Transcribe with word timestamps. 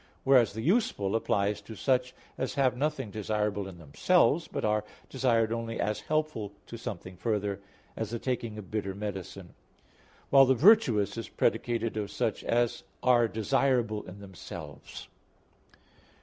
Whereas 0.23 0.53
the 0.53 0.63
useful 0.63 1.15
applies 1.15 1.61
to 1.61 1.75
such 1.75 2.15
as 2.35 2.55
have 2.55 2.75
nothing 2.75 3.11
desirable 3.11 3.67
in 3.67 3.77
themselves, 3.77 4.47
but 4.47 4.65
are 4.65 4.83
desired 5.11 5.53
only 5.53 5.79
as 5.79 5.99
helpful 5.99 6.53
to 6.65 6.75
something 6.75 7.15
further, 7.17 7.59
as 7.95 8.09
the 8.09 8.17
taking 8.17 8.57
of 8.57 8.71
bitter 8.71 8.95
medicine; 8.95 9.53
while 10.31 10.45
the 10.47 10.55
virtuous 10.55 11.19
is 11.19 11.29
predicated 11.29 11.97
of 11.97 12.09
such 12.09 12.43
as 12.43 12.81
are 13.03 13.27
desirable 13.27 14.01
in 14.07 14.21
themselves. 14.21 15.07